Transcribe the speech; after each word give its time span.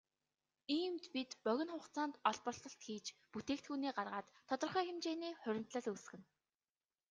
Иймд 0.75 1.03
бид 1.13 1.31
богино 1.45 1.73
хугацаанд 1.75 2.15
олборлолт 2.29 2.77
хийж 2.85 3.05
бүтээгдэхүүнээ 3.31 3.93
гаргаад 3.97 4.27
тодорхой 4.49 4.83
хэмжээний 4.85 5.33
хуримтлал 5.41 5.87
үүсгэнэ. 5.91 6.25